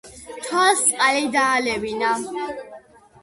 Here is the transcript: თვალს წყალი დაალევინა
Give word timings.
თვალს 0.45 0.79
წყალი 0.85 1.27
დაალევინა 1.35 2.13